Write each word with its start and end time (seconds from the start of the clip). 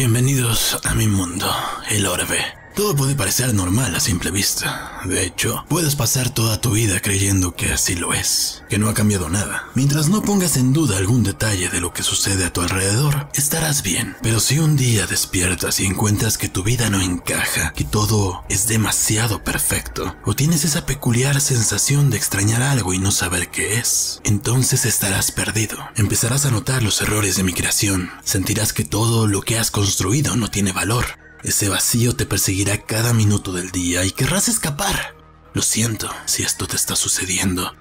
Bienvenidos 0.00 0.80
a 0.86 0.94
mi 0.94 1.06
mundo, 1.08 1.46
el 1.90 2.06
orbe. 2.06 2.59
Todo 2.74 2.94
puede 2.94 3.14
parecer 3.14 3.52
normal 3.52 3.94
a 3.94 4.00
simple 4.00 4.30
vista. 4.30 5.00
De 5.04 5.24
hecho, 5.24 5.64
puedes 5.68 5.96
pasar 5.96 6.30
toda 6.30 6.60
tu 6.60 6.70
vida 6.72 7.00
creyendo 7.00 7.54
que 7.54 7.72
así 7.72 7.94
lo 7.94 8.14
es, 8.14 8.62
que 8.68 8.78
no 8.78 8.88
ha 8.88 8.94
cambiado 8.94 9.28
nada. 9.28 9.68
Mientras 9.74 10.08
no 10.08 10.22
pongas 10.22 10.56
en 10.56 10.72
duda 10.72 10.96
algún 10.96 11.22
detalle 11.22 11.68
de 11.68 11.80
lo 11.80 11.92
que 11.92 12.02
sucede 12.02 12.44
a 12.44 12.52
tu 12.52 12.60
alrededor, 12.60 13.28
estarás 13.34 13.82
bien. 13.82 14.16
Pero 14.22 14.40
si 14.40 14.58
un 14.58 14.76
día 14.76 15.06
despiertas 15.06 15.80
y 15.80 15.86
encuentras 15.86 16.38
que 16.38 16.48
tu 16.48 16.62
vida 16.62 16.88
no 16.90 17.00
encaja, 17.00 17.72
que 17.72 17.84
todo 17.84 18.44
es 18.48 18.68
demasiado 18.68 19.42
perfecto, 19.42 20.16
o 20.24 20.34
tienes 20.34 20.64
esa 20.64 20.86
peculiar 20.86 21.40
sensación 21.40 22.10
de 22.10 22.16
extrañar 22.16 22.62
algo 22.62 22.94
y 22.94 22.98
no 22.98 23.10
saber 23.10 23.50
qué 23.50 23.78
es, 23.78 24.20
entonces 24.24 24.84
estarás 24.84 25.32
perdido. 25.32 25.76
Empezarás 25.96 26.46
a 26.46 26.50
notar 26.50 26.82
los 26.82 27.02
errores 27.02 27.36
de 27.36 27.42
mi 27.42 27.52
creación, 27.52 28.10
sentirás 28.24 28.72
que 28.72 28.84
todo 28.84 29.26
lo 29.26 29.42
que 29.42 29.58
has 29.58 29.70
construido 29.70 30.36
no 30.36 30.50
tiene 30.50 30.72
valor 30.72 31.29
ese 31.42 31.68
vacío 31.68 32.14
te 32.14 32.26
perseguirá 32.26 32.82
cada 32.82 33.12
minuto 33.12 33.52
del 33.52 33.70
día 33.70 34.04
y 34.04 34.10
querrás 34.10 34.48
escapar. 34.48 35.14
Lo 35.54 35.62
siento 35.62 36.08
si 36.26 36.42
esto 36.42 36.66
te 36.66 36.76
está 36.76 36.96
sucediendo. 36.96 37.74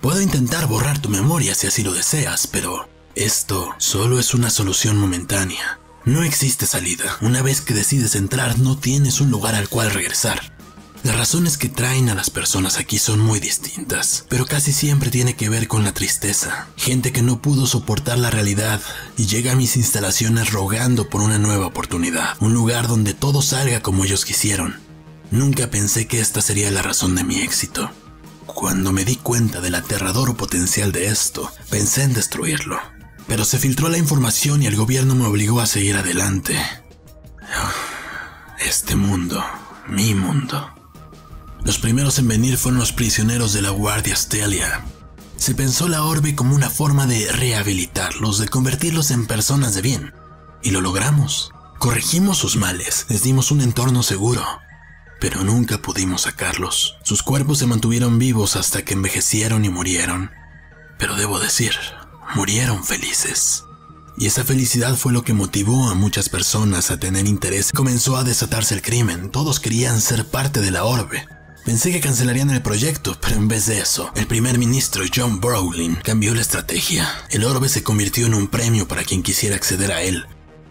Puedo 0.00 0.20
intentar 0.20 0.66
borrar 0.66 1.00
tu 1.00 1.08
memoria 1.08 1.54
si 1.54 1.66
así 1.66 1.82
lo 1.82 1.92
deseas, 1.92 2.46
pero 2.46 2.88
esto 3.14 3.74
solo 3.78 4.18
es 4.18 4.34
una 4.34 4.50
solución 4.50 4.98
momentánea. 4.98 5.80
No 6.04 6.22
existe 6.22 6.66
salida. 6.66 7.16
Una 7.20 7.42
vez 7.42 7.60
que 7.60 7.74
decides 7.74 8.14
entrar, 8.14 8.58
no 8.58 8.78
tienes 8.78 9.20
un 9.20 9.30
lugar 9.30 9.54
al 9.54 9.68
cual 9.68 9.90
regresar. 9.90 10.55
Las 11.06 11.18
razones 11.18 11.56
que 11.56 11.68
traen 11.68 12.08
a 12.08 12.16
las 12.16 12.30
personas 12.30 12.78
aquí 12.78 12.98
son 12.98 13.20
muy 13.20 13.38
distintas, 13.38 14.24
pero 14.28 14.44
casi 14.44 14.72
siempre 14.72 15.08
tiene 15.08 15.36
que 15.36 15.48
ver 15.48 15.68
con 15.68 15.84
la 15.84 15.94
tristeza. 15.94 16.66
Gente 16.76 17.12
que 17.12 17.22
no 17.22 17.40
pudo 17.40 17.68
soportar 17.68 18.18
la 18.18 18.28
realidad 18.28 18.80
y 19.16 19.26
llega 19.26 19.52
a 19.52 19.54
mis 19.54 19.76
instalaciones 19.76 20.50
rogando 20.50 21.08
por 21.08 21.20
una 21.22 21.38
nueva 21.38 21.66
oportunidad, 21.66 22.36
un 22.40 22.54
lugar 22.54 22.88
donde 22.88 23.14
todo 23.14 23.40
salga 23.40 23.82
como 23.82 24.04
ellos 24.04 24.24
quisieron. 24.24 24.80
Nunca 25.30 25.70
pensé 25.70 26.08
que 26.08 26.18
esta 26.18 26.42
sería 26.42 26.72
la 26.72 26.82
razón 26.82 27.14
de 27.14 27.22
mi 27.22 27.38
éxito. 27.38 27.88
Cuando 28.46 28.90
me 28.90 29.04
di 29.04 29.14
cuenta 29.14 29.60
del 29.60 29.76
aterrador 29.76 30.36
potencial 30.36 30.90
de 30.90 31.06
esto, 31.06 31.52
pensé 31.70 32.02
en 32.02 32.14
destruirlo. 32.14 32.80
Pero 33.28 33.44
se 33.44 33.60
filtró 33.60 33.90
la 33.90 33.98
información 33.98 34.60
y 34.60 34.66
el 34.66 34.74
gobierno 34.74 35.14
me 35.14 35.26
obligó 35.26 35.60
a 35.60 35.66
seguir 35.66 35.94
adelante. 35.94 36.58
Este 38.58 38.96
mundo, 38.96 39.40
mi 39.86 40.12
mundo. 40.12 40.75
Los 41.66 41.80
primeros 41.80 42.20
en 42.20 42.28
venir 42.28 42.58
fueron 42.58 42.78
los 42.78 42.92
prisioneros 42.92 43.52
de 43.52 43.60
la 43.60 43.70
Guardia 43.70 44.14
Stelia. 44.14 44.84
Se 45.36 45.52
pensó 45.52 45.88
la 45.88 46.04
orbe 46.04 46.36
como 46.36 46.54
una 46.54 46.70
forma 46.70 47.08
de 47.08 47.32
rehabilitarlos, 47.32 48.38
de 48.38 48.46
convertirlos 48.46 49.10
en 49.10 49.26
personas 49.26 49.74
de 49.74 49.82
bien. 49.82 50.14
Y 50.62 50.70
lo 50.70 50.80
logramos. 50.80 51.50
Corregimos 51.80 52.38
sus 52.38 52.54
males, 52.54 53.06
les 53.08 53.24
dimos 53.24 53.50
un 53.50 53.62
entorno 53.62 54.04
seguro. 54.04 54.46
Pero 55.20 55.42
nunca 55.42 55.78
pudimos 55.78 56.22
sacarlos. 56.22 56.98
Sus 57.02 57.24
cuerpos 57.24 57.58
se 57.58 57.66
mantuvieron 57.66 58.20
vivos 58.20 58.54
hasta 58.54 58.84
que 58.84 58.94
envejecieron 58.94 59.64
y 59.64 59.68
murieron. 59.68 60.30
Pero 61.00 61.16
debo 61.16 61.40
decir, 61.40 61.72
murieron 62.36 62.84
felices. 62.84 63.64
Y 64.16 64.26
esa 64.26 64.44
felicidad 64.44 64.94
fue 64.94 65.12
lo 65.12 65.24
que 65.24 65.34
motivó 65.34 65.90
a 65.90 65.94
muchas 65.96 66.28
personas 66.28 66.92
a 66.92 67.00
tener 67.00 67.26
interés. 67.26 67.72
Comenzó 67.72 68.16
a 68.16 68.22
desatarse 68.22 68.72
el 68.72 68.82
crimen, 68.82 69.32
todos 69.32 69.58
querían 69.58 70.00
ser 70.00 70.26
parte 70.26 70.60
de 70.60 70.70
la 70.70 70.84
orbe. 70.84 71.26
Pensé 71.66 71.90
que 71.90 72.00
cancelarían 72.00 72.50
el 72.50 72.62
proyecto, 72.62 73.18
pero 73.20 73.34
en 73.34 73.48
vez 73.48 73.66
de 73.66 73.80
eso, 73.80 74.12
el 74.14 74.28
primer 74.28 74.56
ministro 74.56 75.02
John 75.12 75.40
Browning 75.40 75.96
cambió 75.96 76.32
la 76.32 76.40
estrategia. 76.40 77.08
El 77.28 77.42
orbe 77.42 77.68
se 77.68 77.82
convirtió 77.82 78.24
en 78.26 78.34
un 78.34 78.46
premio 78.46 78.86
para 78.86 79.02
quien 79.02 79.24
quisiera 79.24 79.56
acceder 79.56 79.90
a 79.90 80.00
él. 80.00 80.26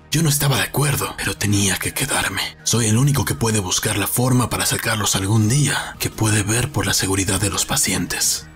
Yo 0.09 0.23
no 0.23 0.29
estaba 0.29 0.55
de 0.55 0.63
acuerdo, 0.63 1.13
pero 1.17 1.35
tenía 1.35 1.75
que 1.75 1.93
quedarme. 1.93 2.41
Soy 2.63 2.85
el 2.85 2.97
único 2.97 3.25
que 3.25 3.35
puede 3.35 3.59
buscar 3.59 3.97
la 3.97 4.07
forma 4.07 4.49
para 4.49 4.65
sacarlos 4.65 5.17
algún 5.17 5.49
día, 5.49 5.97
que 5.99 6.09
puede 6.09 6.43
ver 6.43 6.71
por 6.71 6.85
la 6.85 6.93
seguridad 6.93 7.41
de 7.41 7.49
los 7.49 7.65
pacientes. 7.65 8.47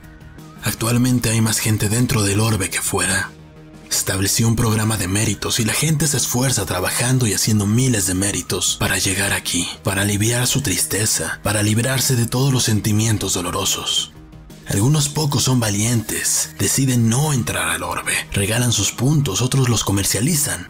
Actualmente 0.64 1.32
hay 1.32 1.42
más 1.42 1.60
gente 1.60 1.90
dentro 1.90 2.24
del 2.24 2.40
orbe 2.40 2.70
que 2.70 2.82
fuera, 2.82 3.32
Estableció 3.90 4.48
un 4.48 4.56
programa 4.56 4.98
de 4.98 5.08
méritos 5.08 5.60
y 5.60 5.66
la 5.66 5.74
gente 5.74 6.08
se 6.08 6.18
esfuerza 6.18 6.66
trabajando 6.66 7.26
y 7.26 7.34
haciendo 7.34 7.66
miles 7.66 8.06
de 8.06 8.14
méritos 8.14 8.78
para 8.80 8.98
llegar 8.98 9.34
aquí, 9.34 9.68
para 9.84 10.04
aliviar 10.04 10.46
su 10.46 10.62
tristeza, 10.62 11.40
para 11.44 11.64
librarse 11.64 12.16
de 12.16 12.28
todos 12.28 12.54
los 12.54 12.64
sentimientos 12.64 13.34
dolorosos. 13.34 14.14
Algunos 14.68 15.10
pocos 15.10 15.44
son 15.44 15.60
valientes, 15.60 16.52
deciden 16.60 17.10
no 17.10 17.34
entrar 17.34 17.70
al 17.70 17.82
orbe, 17.82 18.14
regalan 18.32 18.72
sus 18.72 18.92
puntos, 18.92 19.42
otros 19.42 19.68
los 19.68 19.84
comercializan. 19.84 20.70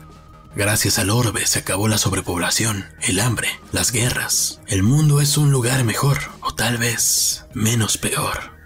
Gracias 0.56 0.98
al 0.98 1.10
orbe 1.10 1.46
se 1.46 1.60
acabó 1.60 1.90
la 1.90 1.98
sobrepoblación, 1.98 2.86
el 3.02 3.20
hambre, 3.20 3.50
las 3.74 3.92
guerras. 3.92 4.62
El 4.68 4.84
mundo 4.84 5.20
es 5.20 5.38
un 5.38 5.52
lugar 5.52 5.84
mejor, 5.84 6.20
o 6.42 6.56
tal 6.56 6.78
vez 6.78 7.46
menos 7.54 7.98
peor. 7.98 8.59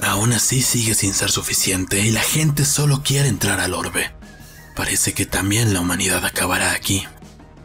Aún 0.00 0.32
así 0.32 0.62
sigue 0.62 0.94
sin 0.94 1.14
ser 1.14 1.30
suficiente 1.30 2.00
y 2.00 2.10
la 2.10 2.20
gente 2.20 2.64
solo 2.64 3.02
quiere 3.02 3.28
entrar 3.28 3.60
al 3.60 3.74
orbe. 3.74 4.12
Parece 4.76 5.12
que 5.12 5.26
también 5.26 5.74
la 5.74 5.80
humanidad 5.80 6.24
acabará 6.24 6.72
aquí. 6.72 7.04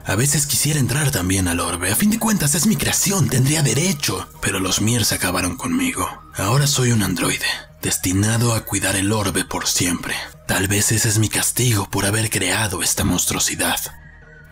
A 0.05 0.16
veces 0.16 0.47
quisiera 0.47 0.79
entrar 0.79 1.11
también 1.11 1.47
al 1.47 1.59
orbe, 1.61 1.91
a 1.91 1.95
fin 1.95 2.09
de 2.09 2.19
cuentas 2.19 2.55
es 2.55 2.66
mi 2.66 2.75
creación, 2.75 3.29
tendría 3.29 3.63
derecho, 3.63 4.27
pero 4.41 4.59
los 4.59 4.81
Mirs 4.81 5.13
acabaron 5.13 5.55
conmigo. 5.55 6.05
Ahora 6.35 6.67
soy 6.67 6.91
un 6.91 7.03
androide, 7.03 7.45
destinado 7.81 8.53
a 8.53 8.65
cuidar 8.65 8.97
el 8.97 9.13
orbe 9.13 9.45
por 9.45 9.67
siempre. 9.67 10.15
Tal 10.45 10.67
vez 10.67 10.91
ese 10.91 11.07
es 11.07 11.19
mi 11.19 11.29
castigo 11.29 11.89
por 11.89 12.05
haber 12.05 12.29
creado 12.29 12.83
esta 12.83 13.05
monstruosidad. 13.05 13.79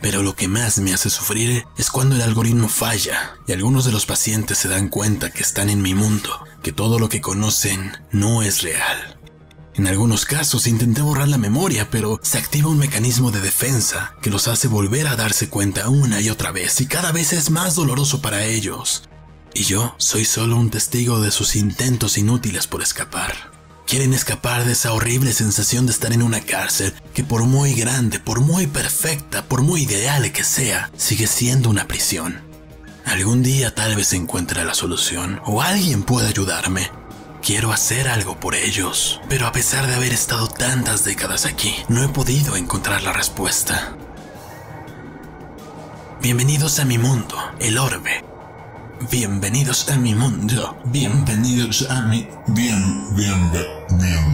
Pero 0.01 0.23
lo 0.23 0.35
que 0.35 0.47
más 0.47 0.79
me 0.79 0.93
hace 0.93 1.09
sufrir 1.09 1.65
es 1.77 1.91
cuando 1.91 2.15
el 2.15 2.21
algoritmo 2.21 2.69
falla 2.69 3.35
y 3.45 3.51
algunos 3.51 3.83
de 3.85 3.91
los 3.91 4.05
pacientes 4.05 4.57
se 4.57 4.69
dan 4.69 4.87
cuenta 4.87 5.31
que 5.31 5.43
están 5.43 5.69
en 5.69 5.81
mi 5.81 5.93
mundo, 5.93 6.45
que 6.61 6.71
todo 6.71 6.99
lo 6.99 7.09
que 7.09 7.21
conocen 7.21 7.91
no 8.11 8.41
es 8.43 8.61
real. 8.61 9.19
En 9.73 9.87
algunos 9.87 10.25
casos 10.25 10.67
intenté 10.67 11.01
borrar 11.01 11.29
la 11.29 11.37
memoria, 11.37 11.89
pero 11.89 12.19
se 12.21 12.37
activa 12.37 12.69
un 12.69 12.77
mecanismo 12.77 13.31
de 13.31 13.39
defensa 13.39 14.15
que 14.21 14.29
los 14.29 14.47
hace 14.49 14.67
volver 14.67 15.07
a 15.07 15.15
darse 15.15 15.49
cuenta 15.49 15.89
una 15.89 16.19
y 16.19 16.29
otra 16.29 16.51
vez 16.51 16.81
y 16.81 16.87
cada 16.87 17.11
vez 17.11 17.31
es 17.31 17.49
más 17.49 17.75
doloroso 17.75 18.21
para 18.21 18.45
ellos. 18.45 19.03
Y 19.53 19.63
yo 19.63 19.95
soy 19.97 20.25
solo 20.25 20.57
un 20.57 20.69
testigo 20.69 21.21
de 21.21 21.31
sus 21.31 21.55
intentos 21.55 22.17
inútiles 22.17 22.67
por 22.67 22.81
escapar. 22.81 23.51
Quieren 23.87 24.13
escapar 24.13 24.65
de 24.65 24.73
esa 24.73 24.93
horrible 24.93 25.33
sensación 25.33 25.85
de 25.85 25.93
estar 25.93 26.13
en 26.13 26.21
una 26.21 26.41
cárcel 26.41 26.93
que 27.13 27.23
por 27.23 27.43
muy 27.43 27.73
grande, 27.73 28.19
por 28.19 28.41
muy 28.41 28.67
perfecta, 28.67 29.45
por 29.45 29.61
muy 29.61 29.83
ideal 29.83 30.31
que 30.31 30.43
sea, 30.43 30.91
sigue 30.95 31.27
siendo 31.27 31.69
una 31.69 31.87
prisión. 31.87 32.50
Algún 33.05 33.43
día 33.43 33.73
tal 33.73 33.95
vez 33.95 34.13
encuentre 34.13 34.63
la 34.63 34.73
solución 34.73 35.41
o 35.45 35.61
alguien 35.61 36.03
pueda 36.03 36.27
ayudarme. 36.27 36.89
Quiero 37.41 37.71
hacer 37.71 38.07
algo 38.07 38.39
por 38.39 38.55
ellos, 38.55 39.19
pero 39.27 39.47
a 39.47 39.51
pesar 39.51 39.87
de 39.87 39.95
haber 39.95 40.13
estado 40.13 40.47
tantas 40.47 41.03
décadas 41.03 41.45
aquí, 41.45 41.73
no 41.89 42.03
he 42.03 42.07
podido 42.07 42.55
encontrar 42.55 43.01
la 43.03 43.13
respuesta. 43.13 43.95
Bienvenidos 46.21 46.79
a 46.79 46.85
mi 46.85 46.99
mundo, 46.99 47.35
el 47.59 47.79
orbe, 47.79 48.23
Bienvenidos 49.09 49.89
a 49.89 49.97
mi 49.97 50.13
mundo. 50.13 50.77
Bienvenidos 50.85 51.89
a 51.89 52.03
mi... 52.03 52.27
Bien, 52.47 53.15
bien, 53.15 53.51
bien. 53.99 54.30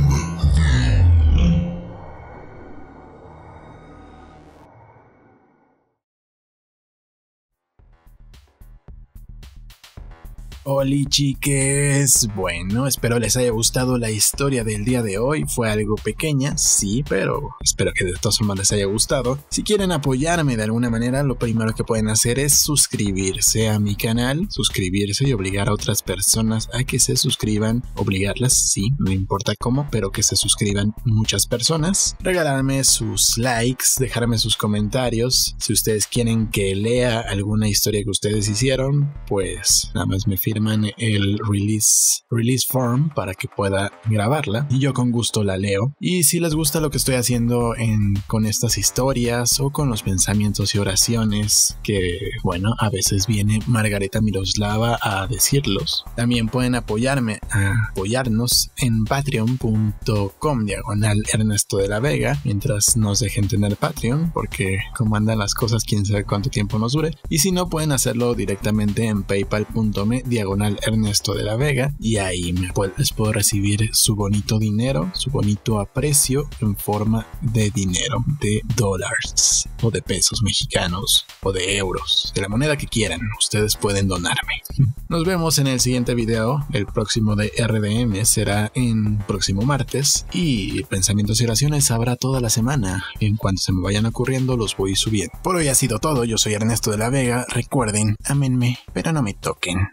Hola 10.69 10.97
chiques, 11.07 12.27
bueno, 12.35 12.87
espero 12.87 13.19
les 13.19 13.37
haya 13.37 13.51
gustado 13.51 13.97
la 13.97 14.11
historia 14.11 14.65
del 14.65 14.83
día 14.83 15.01
de 15.01 15.17
hoy. 15.17 15.45
Fue 15.47 15.71
algo 15.71 15.95
pequeña, 15.95 16.57
sí, 16.57 17.05
pero 17.07 17.55
espero 17.63 17.93
que 17.95 18.03
de 18.03 18.11
todas 18.19 18.37
formas 18.37 18.57
les 18.57 18.73
haya 18.73 18.85
gustado. 18.85 19.39
Si 19.49 19.63
quieren 19.63 19.93
apoyarme 19.93 20.57
de 20.57 20.63
alguna 20.63 20.89
manera, 20.89 21.23
lo 21.23 21.39
primero 21.39 21.73
que 21.73 21.85
pueden 21.85 22.09
hacer 22.09 22.37
es 22.37 22.59
suscribirse 22.59 23.69
a 23.69 23.79
mi 23.79 23.95
canal, 23.95 24.47
suscribirse 24.49 25.25
y 25.25 25.31
obligar 25.31 25.69
a 25.69 25.73
otras 25.73 26.03
personas 26.03 26.67
a 26.73 26.83
que 26.83 26.99
se 26.99 27.15
suscriban. 27.15 27.81
Obligarlas, 27.95 28.69
sí, 28.69 28.89
no 28.99 29.13
importa 29.13 29.53
cómo, 29.57 29.87
pero 29.89 30.11
que 30.11 30.21
se 30.21 30.35
suscriban 30.35 30.93
muchas 31.05 31.47
personas. 31.47 32.17
Regalarme 32.19 32.83
sus 32.83 33.37
likes, 33.37 33.85
dejarme 33.99 34.37
sus 34.37 34.57
comentarios. 34.57 35.55
Si 35.59 35.71
ustedes 35.71 36.07
quieren 36.07 36.49
que 36.49 36.75
lea 36.75 37.21
alguna 37.21 37.69
historia 37.69 38.03
que 38.03 38.09
ustedes 38.09 38.49
hicieron, 38.49 39.13
pues 39.29 39.91
nada 39.93 40.05
más 40.05 40.27
me 40.27 40.35
firman 40.35 40.56
firman 40.57 40.89
el 40.97 41.37
release, 41.47 42.23
release 42.31 42.65
form 42.67 43.11
para 43.13 43.35
que 43.35 43.47
pueda 43.47 43.91
grabarla 44.05 44.65
y 44.71 44.79
yo 44.79 44.91
con 44.91 45.11
gusto 45.11 45.43
la 45.43 45.55
leo. 45.55 45.93
Y 45.99 46.23
si 46.23 46.39
les 46.39 46.55
gusta 46.55 46.81
lo 46.81 46.89
que 46.89 46.97
estoy 46.97 47.13
haciendo 47.13 47.75
en, 47.75 48.15
con 48.25 48.47
estas 48.47 48.79
historias 48.79 49.59
o 49.59 49.69
con 49.69 49.87
los 49.87 50.01
pensamientos 50.01 50.73
y 50.73 50.79
oraciones 50.79 51.77
que, 51.83 51.99
bueno, 52.43 52.71
a 52.79 52.89
veces 52.89 53.27
viene 53.27 53.59
Margareta 53.67 54.19
Miroslava 54.19 54.97
a 54.99 55.27
decirlos, 55.27 56.05
también 56.15 56.47
pueden 56.47 56.73
apoyarme, 56.73 57.39
a 57.51 57.89
apoyarnos 57.91 58.71
en 58.77 59.03
patreon.com 59.03 60.65
diagonal 60.65 61.21
Ernesto 61.31 61.77
de 61.77 61.87
la 61.87 61.99
Vega 61.99 62.41
mientras 62.43 62.97
nos 62.97 63.19
dejen 63.19 63.47
tener 63.47 63.77
Patreon 63.77 64.31
porque 64.33 64.79
como 64.97 65.15
andan 65.15 65.37
las 65.37 65.53
cosas 65.53 65.83
quién 65.83 66.03
sabe 66.03 66.23
cuánto 66.23 66.49
tiempo 66.49 66.79
nos 66.79 66.93
dure 66.93 67.11
y 67.29 67.39
si 67.39 67.51
no 67.51 67.69
pueden 67.69 67.91
hacerlo 67.91 68.33
directamente 68.33 69.05
en 69.05 69.21
paypal.me 69.21 70.23
diagonal 70.23 70.46
Ernesto 70.55 71.33
de 71.33 71.43
la 71.43 71.55
Vega 71.55 71.93
y 71.99 72.17
ahí 72.17 72.53
les 72.97 73.11
puedo 73.11 73.33
recibir 73.33 73.89
su 73.93 74.15
bonito 74.15 74.59
dinero, 74.59 75.11
su 75.13 75.29
bonito 75.29 75.79
aprecio 75.79 76.49
en 76.61 76.75
forma 76.75 77.27
de 77.41 77.69
dinero, 77.71 78.23
de 78.39 78.61
dólares 78.75 79.67
o 79.81 79.91
de 79.91 80.01
pesos 80.01 80.41
mexicanos 80.41 81.25
o 81.41 81.51
de 81.51 81.77
euros, 81.77 82.31
de 82.33 82.41
la 82.41 82.49
moneda 82.49 82.77
que 82.77 82.87
quieran, 82.87 83.21
ustedes 83.37 83.75
pueden 83.75 84.07
donarme. 84.07 84.61
Nos 85.09 85.23
vemos 85.23 85.57
en 85.57 85.67
el 85.67 85.79
siguiente 85.79 86.15
video, 86.15 86.65
el 86.73 86.85
próximo 86.85 87.35
de 87.35 87.51
RDM 87.57 88.25
será 88.25 88.71
en 88.75 89.17
próximo 89.19 89.61
martes 89.61 90.25
y 90.33 90.83
pensamientos 90.83 91.39
y 91.39 91.45
oraciones 91.45 91.91
habrá 91.91 92.15
toda 92.15 92.41
la 92.41 92.49
semana. 92.49 93.05
En 93.19 93.37
cuanto 93.37 93.61
se 93.61 93.71
me 93.71 93.81
vayan 93.81 94.05
ocurriendo 94.05 94.57
los 94.57 94.75
voy 94.75 94.95
subiendo. 94.95 95.33
Por 95.43 95.55
hoy 95.55 95.67
ha 95.67 95.75
sido 95.75 95.99
todo, 95.99 96.25
yo 96.25 96.37
soy 96.37 96.53
Ernesto 96.53 96.91
de 96.91 96.97
la 96.97 97.09
Vega, 97.09 97.45
recuerden, 97.49 98.15
ámenme, 98.25 98.79
pero 98.93 99.11
no 99.13 99.21
me 99.21 99.33
toquen. 99.33 99.87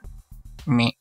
Me 0.67 0.97